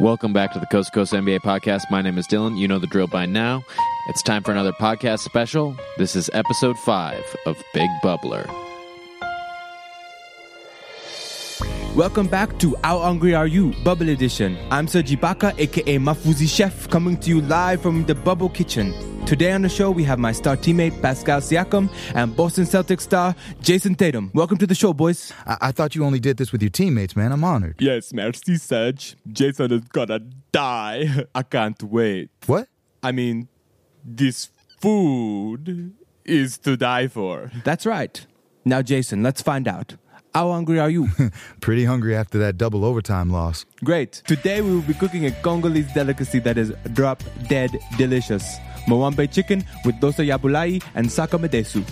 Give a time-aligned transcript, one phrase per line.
[0.00, 1.82] Welcome back to the Coast to Coast NBA podcast.
[1.90, 2.56] My name is Dylan.
[2.56, 3.62] You know the drill by now.
[4.08, 5.76] It's time for another podcast special.
[5.98, 8.46] This is episode five of Big Bubbler.
[11.94, 14.56] Welcome back to How Hungry Are You Bubble Edition.
[14.70, 18.94] I'm Serge Ibaka, aka Mafuzi Chef, coming to you live from the Bubble Kitchen.
[19.30, 23.36] Today on the show, we have my star teammate Pascal Siakam and Boston Celtics star
[23.62, 24.32] Jayson Tatum.
[24.34, 25.32] Welcome to the show, boys.
[25.46, 27.30] I, I thought you only did this with your teammates, man.
[27.30, 27.76] I'm honored.
[27.78, 29.14] Yes, merci, Serge.
[29.30, 30.18] Jason is gonna
[30.50, 31.26] die.
[31.36, 32.30] I can't wait.
[32.46, 32.66] What?
[33.04, 33.46] I mean,
[34.04, 34.50] this
[34.80, 35.94] food
[36.24, 37.52] is to die for.
[37.62, 38.26] That's right.
[38.64, 39.94] Now, Jason, let's find out.
[40.34, 41.08] How hungry are you?
[41.60, 43.66] Pretty hungry after that double overtime loss.
[43.82, 44.22] Great.
[44.26, 48.58] Today we will be cooking a Congolese delicacy that is drop dead delicious.
[48.86, 51.84] Moambe chicken with dosa yabulai and sakamedesu.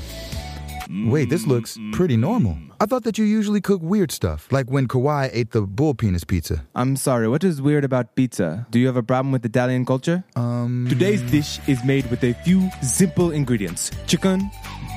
[1.10, 2.56] Wait, this looks pretty normal.
[2.80, 6.24] I thought that you usually cook weird stuff, like when Kawhi ate the bull penis
[6.24, 6.64] pizza.
[6.74, 8.66] I'm sorry, what is weird about pizza?
[8.70, 10.24] Do you have a problem with Italian culture?
[10.34, 14.50] Um, Today's dish is made with a few simple ingredients chicken,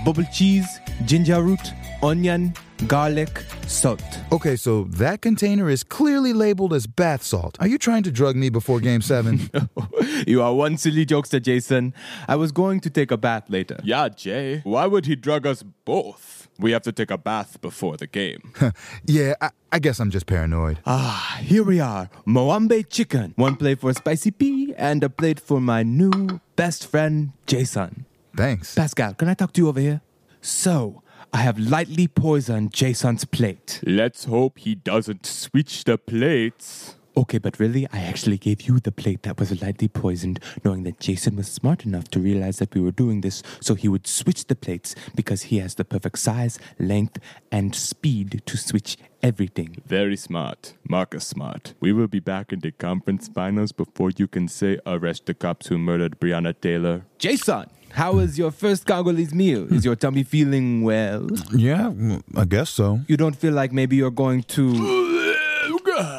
[0.05, 2.53] bubble cheese, ginger root, onion,
[2.87, 4.01] garlic, salt.
[4.31, 7.57] okay, so that container is clearly labeled as bath salt.
[7.59, 9.49] Are you trying to drug me before game seven?
[10.27, 11.93] you are one silly jokester, Jason.
[12.27, 13.77] I was going to take a bath later.
[13.83, 14.61] Yeah, Jay.
[14.63, 16.49] Why would he drug us both?
[16.59, 18.53] We have to take a bath before the game.
[19.05, 20.79] yeah, I, I guess I'm just paranoid.
[20.85, 22.09] Ah, here we are.
[22.27, 23.33] Moambe chicken.
[23.35, 28.05] One plate for Spicy P and a plate for my new best friend, Jason.
[28.35, 28.75] Thanks.
[28.75, 30.01] Pascal, can I talk to you over here?
[30.41, 33.79] So, I have lightly poisoned Jason's plate.
[33.83, 36.95] Let's hope he doesn't switch the plates.
[37.15, 40.99] Okay, but really, I actually gave you the plate that was lightly poisoned, knowing that
[40.99, 44.47] Jason was smart enough to realize that we were doing this, so he would switch
[44.47, 47.17] the plates because he has the perfect size, length,
[47.49, 49.81] and speed to switch everything.
[49.85, 50.73] Very smart.
[50.87, 51.75] Marcus Smart.
[51.79, 55.67] We will be back in the conference finals before you can say arrest the cops
[55.67, 57.05] who murdered Breonna Taylor.
[57.19, 59.71] Jason, how was your first Congolese meal?
[59.73, 61.27] Is your tummy feeling well?
[61.55, 61.91] Yeah,
[62.35, 63.01] I guess so.
[63.07, 64.99] You don't feel like maybe you're going to.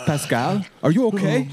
[0.06, 1.48] Pascal, are you okay?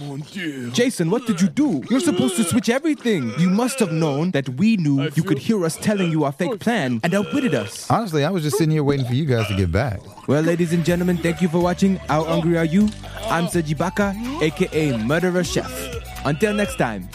[0.71, 1.81] Jason, what did you do?
[1.89, 3.31] You're supposed to switch everything.
[3.39, 6.59] You must have known that we knew you could hear us telling you our fake
[6.59, 7.89] plan and outwitted us.
[7.89, 10.01] Honestly, I was just sitting here waiting for you guys to get back.
[10.27, 12.89] Well, ladies and gentlemen, thank you for watching How Hungry Are You?
[13.29, 15.71] I'm Serge Ibaka, aka Murderer Chef.
[16.25, 17.09] Until next time.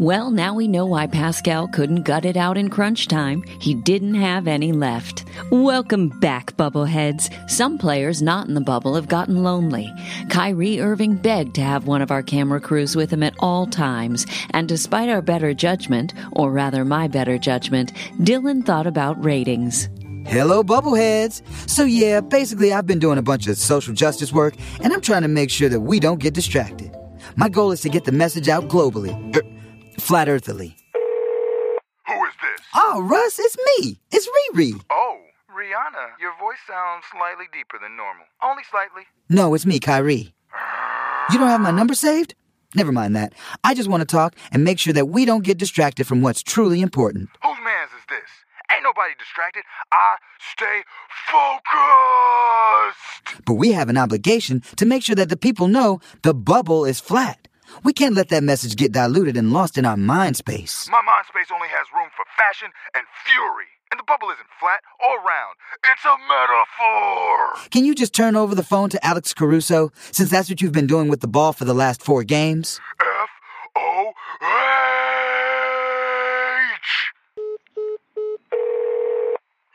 [0.00, 3.44] Well, now we know why Pascal couldn't gut it out in crunch time.
[3.60, 5.24] He didn't have any left.
[5.52, 7.30] Welcome back, Bubbleheads.
[7.48, 9.92] Some players not in the bubble have gotten lonely.
[10.30, 14.26] Kyrie Irving begged to have one of our camera crews with him at all times,
[14.50, 19.88] and despite our better judgment, or rather my better judgment, Dylan thought about ratings.
[20.26, 21.42] Hello, Bubbleheads.
[21.70, 25.22] So, yeah, basically, I've been doing a bunch of social justice work, and I'm trying
[25.22, 26.90] to make sure that we don't get distracted.
[27.36, 29.42] My goal is to get the message out globally, er,
[30.04, 30.76] flat earthily.
[32.06, 32.60] Who is this?
[32.74, 33.98] Oh, Russ, it's me.
[34.12, 34.78] It's Riri.
[34.90, 35.18] Oh,
[35.50, 36.20] Rihanna.
[36.20, 38.26] Your voice sounds slightly deeper than normal.
[38.42, 39.04] Only slightly.
[39.30, 40.34] No, it's me, Kyrie.
[41.32, 42.34] You don't have my number saved?
[42.74, 43.32] Never mind that.
[43.62, 46.42] I just want to talk and make sure that we don't get distracted from what's
[46.42, 47.30] truly important.
[47.42, 48.28] Whose man's is this?
[48.74, 49.62] Ain't nobody distracted.
[49.90, 50.16] I
[50.52, 50.82] stay
[51.30, 51.62] focused.
[53.46, 57.00] But we have an obligation to make sure that the people know the bubble is
[57.00, 57.48] flat.
[57.82, 60.88] We can't let that message get diluted and lost in our mind space.
[60.90, 63.66] My mind space only has room for fashion and fury.
[63.90, 65.56] And the bubble isn't flat or round.
[65.84, 67.68] It's a metaphor.
[67.70, 70.86] Can you just turn over the phone to Alex Caruso, since that's what you've been
[70.86, 72.80] doing with the ball for the last four games?
[73.00, 73.28] F
[73.76, 74.12] O
[74.42, 74.46] H.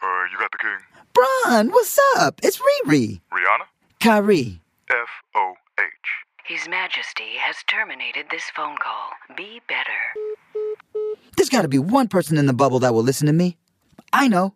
[0.02, 0.80] Uh, you got the king.
[1.14, 2.40] Bron, what's up?
[2.44, 3.22] It's Riri.
[3.32, 3.68] Rihanna?
[4.02, 4.60] Kyrie.
[4.90, 5.59] F O H.
[6.50, 9.12] His Majesty has terminated this phone call.
[9.38, 10.02] Be better.
[11.38, 13.56] There's gotta be one person in the bubble that will listen to me.
[14.12, 14.56] I know.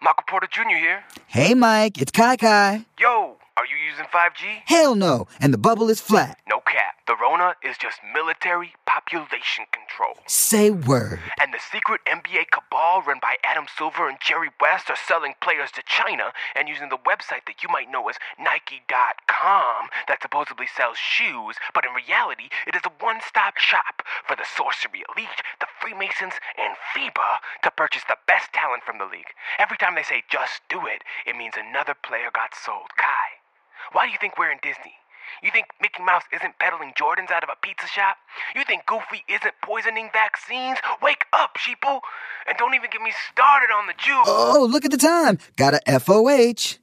[0.00, 0.76] Michael Porter Jr.
[0.76, 1.04] here.
[1.26, 2.86] Hey, Mike, it's Kai Kai.
[2.96, 4.62] Yo, are you using 5G?
[4.66, 6.38] Hell no, and the bubble is flat.
[6.48, 6.94] No cap.
[7.08, 10.16] The Rona is just military population control.
[10.26, 11.20] Say word.
[11.38, 15.70] And the secret NBA cabal run by Adam Silver and Jerry West are selling players
[15.72, 20.96] to China and using the website that you might know as Nike.com that supposedly sells
[20.96, 25.68] shoes, but in reality, it is a one stop shop for the sorcery elite, the
[25.78, 29.36] Freemasons, and FIBA to purchase the best talent from the league.
[29.58, 32.96] Every time they say just do it, it means another player got sold.
[32.96, 33.44] Kai,
[33.92, 34.96] why do you think we're in Disney?
[35.42, 38.16] You think Mickey Mouse isn't peddling Jordans out of a pizza shop?
[38.54, 40.78] You think Goofy isn't poisoning vaccines?
[41.02, 42.00] Wake up, sheeple!
[42.48, 44.24] And don't even get me started on the Jews.
[44.26, 45.38] Oh, look at the time.
[45.56, 46.78] Got a FOH.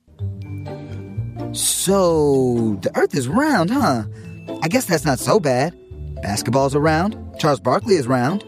[1.53, 4.03] So, the Earth is round, huh?
[4.61, 5.77] I guess that's not so bad.
[6.21, 7.17] Basketball's around.
[7.37, 8.43] Charles Barkley is round.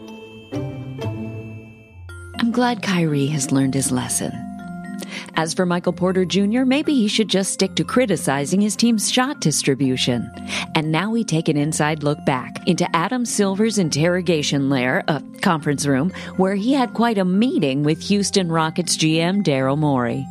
[2.38, 4.45] I'm glad Kyrie has learned his lesson.
[5.36, 9.40] As for Michael Porter Jr., maybe he should just stick to criticizing his team's shot
[9.40, 10.30] distribution.
[10.74, 15.84] And now we take an inside look back into Adam Silver's interrogation lair, a conference
[15.84, 20.26] room, where he had quite a meeting with Houston Rockets GM Daryl Morey.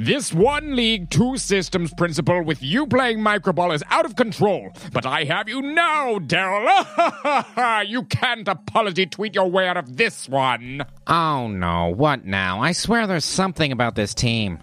[0.00, 4.70] This one league, two systems principle with you playing microball is out of control.
[4.92, 7.84] But I have you now, Daryl.
[7.88, 10.86] you can't apology tweet your way out of this one.
[11.08, 12.60] Oh no, what now?
[12.60, 14.62] I swear there's something about this team.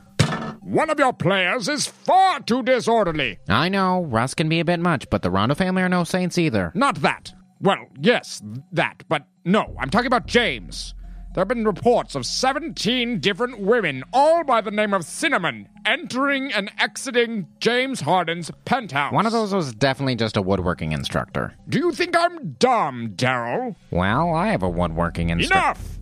[0.61, 3.37] One of your players is far too disorderly.
[3.49, 6.37] I know, Russ can be a bit much, but the Rondo family are no saints
[6.37, 6.71] either.
[6.73, 7.33] Not that.
[7.59, 8.41] Well, yes,
[8.71, 10.95] that, but no, I'm talking about James.
[11.35, 16.53] There have been reports of 17 different women, all by the name of Cinnamon, entering
[16.53, 19.11] and exiting James Harden's penthouse.
[19.11, 21.53] One of those was definitely just a woodworking instructor.
[21.67, 23.75] Do you think I'm dumb, Daryl?
[23.91, 25.81] Well, I have a woodworking instructor.
[25.81, 25.99] Enough!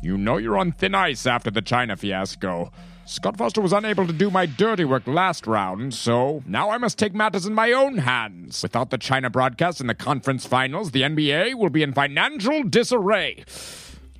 [0.00, 2.70] You know you're on thin ice after the China fiasco.
[3.04, 7.00] Scott Foster was unable to do my dirty work last round, so now I must
[7.00, 8.62] take matters in my own hands.
[8.62, 13.44] Without the China broadcast in the conference finals, the NBA will be in financial disarray.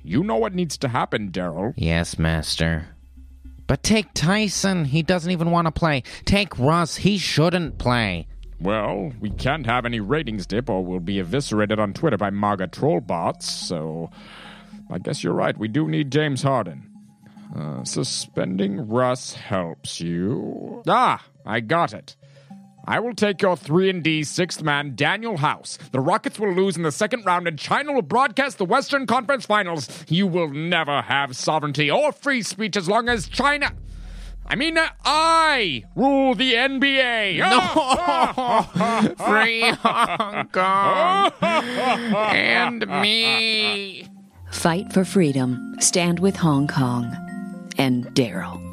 [0.03, 1.73] You know what needs to happen, Daryl.
[1.77, 2.87] Yes, Master.
[3.67, 4.85] But take Tyson.
[4.85, 6.03] He doesn't even want to play.
[6.25, 6.97] Take Russ.
[6.97, 8.27] He shouldn't play.
[8.59, 12.67] Well, we can't have any ratings dip or we'll be eviscerated on Twitter by MAGA
[12.67, 14.09] troll bots, so
[14.89, 15.57] I guess you're right.
[15.57, 16.89] We do need James Harden.
[17.55, 20.81] Uh, suspending Russ helps you.
[20.87, 22.15] Ah, I got it.
[22.85, 25.77] I will take your 3 and D sixth man, Danuel House.
[25.91, 29.45] The Rockets will lose in the second round, and China will broadcast the Western Conference
[29.45, 29.87] Finals.
[30.09, 33.71] You will never have sovereignty or free speech as long as China.
[34.45, 37.37] I mean, I rule the NBA.
[37.39, 41.31] No, free Hong Kong
[42.35, 44.07] and me.
[44.51, 45.75] Fight for freedom.
[45.79, 47.15] Stand with Hong Kong.
[47.77, 48.72] And Daryl.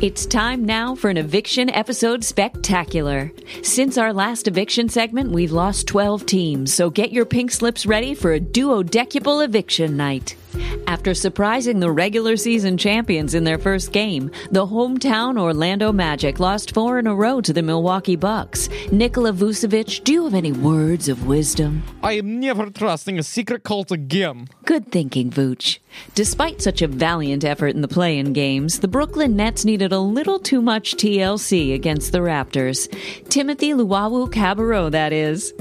[0.00, 3.32] It's time now for an eviction episode spectacular.
[3.62, 8.14] Since our last eviction segment, we've lost 12 teams, so get your pink slips ready
[8.14, 10.36] for a duodecupal eviction night.
[10.86, 16.74] After surprising the regular season champions in their first game, the hometown Orlando Magic lost
[16.74, 18.68] four in a row to the Milwaukee Bucks.
[18.92, 21.82] Nikola Vucevic, do you have any words of wisdom?
[22.02, 24.48] I am never trusting a secret cult again.
[24.64, 25.78] Good thinking, Vooch.
[26.14, 29.98] Despite such a valiant effort in the play in games, the Brooklyn Nets needed a
[29.98, 32.88] little too much TLC against the Raptors.
[33.28, 35.52] Timothy Luwawu Cabarrot, that is.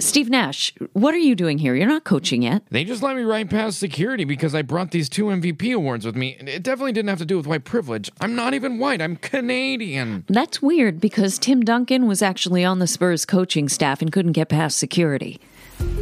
[0.00, 1.74] Steve Nash, what are you doing here?
[1.74, 2.62] You're not coaching yet.
[2.70, 6.16] They just let me right past security because I brought these two MVP awards with
[6.16, 6.36] me.
[6.40, 8.10] It definitely didn't have to do with white privilege.
[8.20, 10.24] I'm not even white, I'm Canadian.
[10.28, 14.48] That's weird because Tim Duncan was actually on the Spurs coaching staff and couldn't get
[14.48, 15.38] past security.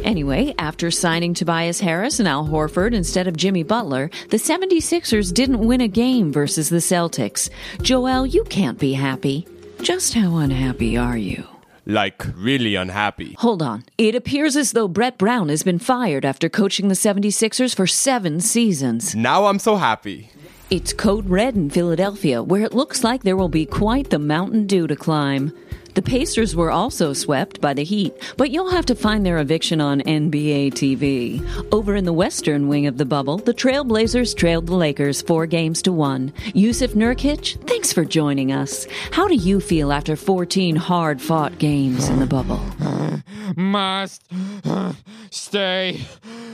[0.03, 5.59] Anyway, after signing Tobias Harris and Al Horford instead of Jimmy Butler, the 76ers didn't
[5.59, 7.49] win a game versus the Celtics.
[7.81, 9.45] Joel, you can't be happy.
[9.81, 11.45] Just how unhappy are you?
[11.89, 13.35] Like, really unhappy.
[13.39, 13.83] Hold on.
[13.97, 18.41] It appears as though Brett Brown has been fired after coaching the 76ers for seven
[18.41, 19.15] seasons.
[19.15, 20.29] Now I'm so happy.
[20.69, 24.67] It's Code Red in Philadelphia, where it looks like there will be quite the Mountain
[24.67, 25.51] Dew to climb.
[25.95, 29.81] The Pacers were also swept by the Heat, but you'll have to find their eviction
[29.81, 31.43] on NBA TV.
[31.71, 35.81] Over in the western wing of the bubble, the Trailblazers trailed the Lakers four games
[35.83, 36.31] to one.
[36.53, 38.87] Jusuf Nurkic, thanks for joining us.
[39.11, 42.61] How do you feel after 14 hard fought games in the bubble?
[43.55, 44.23] Must
[45.31, 46.01] stay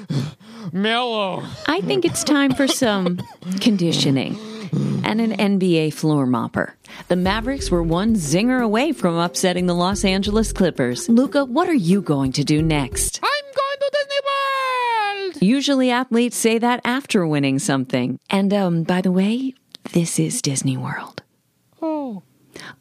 [0.72, 1.44] mellow.
[1.68, 3.22] I think it's time for some
[3.60, 4.38] conditioning
[5.04, 6.74] and an NBA floor mopper.
[7.08, 11.08] The Mavericks were one zinger away from upsetting the Los Angeles Clippers.
[11.10, 13.20] Luka, what are you going to do next?
[13.24, 15.42] I'm going to Disney World!
[15.42, 18.20] Usually athletes say that after winning something.
[18.30, 19.54] And um by the way,
[19.94, 21.22] this is Disney World.
[21.82, 22.24] Oh.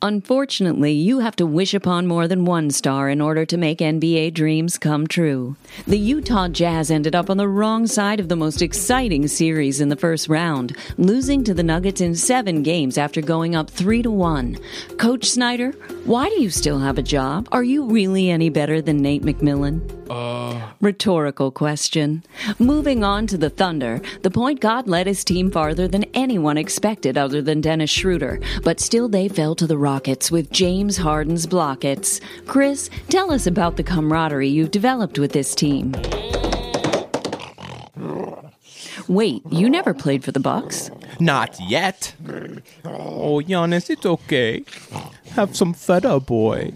[0.02, 4.34] Unfortunately, you have to wish upon more than one star in order to make NBA
[4.34, 5.56] dreams come true.
[5.86, 9.88] The Utah Jazz ended up on the wrong side of the most exciting series in
[9.88, 14.10] the first round, losing to the Nuggets in seven games after going up three to
[14.10, 14.58] one.
[14.98, 15.72] Coach Snyder,
[16.04, 17.48] why do you still have a job?
[17.52, 19.80] Are you really any better than Nate McMillan?
[20.10, 20.60] Uh.
[20.80, 22.22] Rhetorical question.
[22.58, 27.16] Moving on to the Thunder, the point guard led his team farther than anyone expected
[27.16, 32.20] other than Dennis Schroeder, but still they fell to the Rockets with James Harden's blockets.
[32.46, 35.94] Chris, tell us about the camaraderie you've developed with this team.
[39.08, 40.90] Wait, you never played for the Bucks?
[41.20, 42.14] Not yet.
[42.84, 44.64] Oh, Giannis, it's okay.
[45.32, 46.72] Have some feta, boy.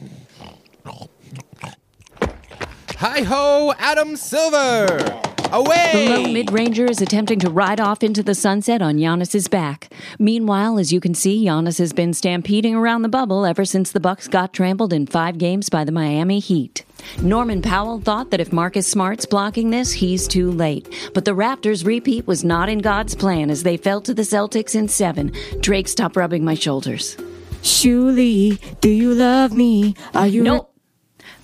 [2.97, 5.27] Hi ho, Adam Silver!
[5.52, 5.90] Away!
[5.95, 9.90] The low mid ranger is attempting to ride off into the sunset on Giannis's back.
[10.19, 14.00] Meanwhile, as you can see, Giannis has been stampeding around the bubble ever since the
[14.00, 16.85] Bucks got trampled in five games by the Miami Heat.
[17.23, 21.11] Norman Powell thought that if Marcus Smart's blocking this, he's too late.
[21.14, 24.75] But the Raptors' repeat was not in God's plan as they fell to the Celtics
[24.75, 25.33] in seven.
[25.61, 27.17] Drake, stop rubbing my shoulders.
[27.62, 29.95] Shuli, do you love me?
[30.14, 30.43] Are you?
[30.43, 30.68] Nope.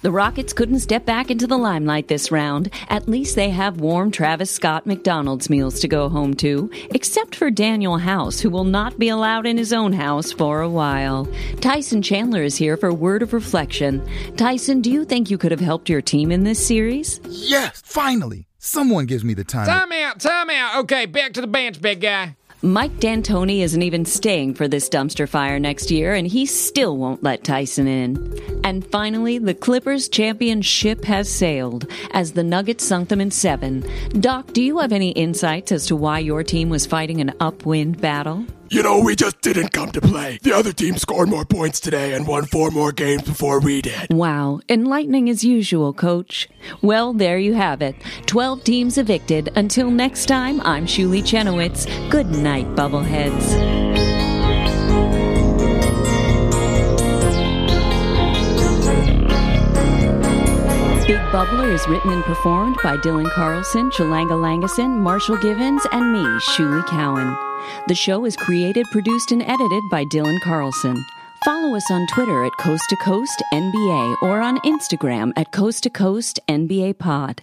[0.05, 2.69] The Rockets couldn't step back into the limelight this round.
[2.91, 7.51] At least they have warm Travis Scott McDonald's meals to go home to, except for
[7.51, 11.27] Danuel House, who will not be allowed in his own house for a while.
[11.63, 14.07] Tyson Chandler is here for a word of reflection.
[14.37, 17.19] Tyson, do you think you could have helped your team in this series?
[17.27, 18.47] Yes, finally.
[18.59, 19.67] Someone gives me the time.
[19.67, 20.81] Time out, time out.
[20.81, 22.37] Okay, back to the bench, big guy.
[22.65, 27.23] Mike D'Antoni isn't even staying for this dumpster fire next year, and he still won't
[27.23, 28.41] let Tyson in.
[28.65, 33.85] And finally, the Clippers championship has sailed as the Nuggets sunk them in seven.
[34.19, 38.01] Doc, do you have any insights as to why your team was fighting an upwind
[38.01, 38.47] battle?
[38.71, 40.39] You know, we just didn't come to play.
[40.43, 44.13] The other team scored more points today and won four more games before we did.
[44.13, 46.49] Wow, enlightening as usual, coach.
[46.83, 47.95] Well, there you have it.
[48.27, 49.51] 12 teams evicted.
[49.55, 51.87] Until next time, I'm Shuli Chenowitz.
[52.11, 53.75] Good night, Bubbleheads.
[61.07, 66.25] Big Bubbler is written and performed by Dylan Carlson, Chalanga Langeson, Marshall Givens, and me,
[66.41, 67.37] Shuli Cowan.
[67.89, 71.05] The show is created, produced, and edited by Dylan Carlson.
[71.45, 75.91] Follow us on Twitter at Coast to Coast NBA or on Instagram at Coast to
[75.91, 77.43] Coast NBA Pod.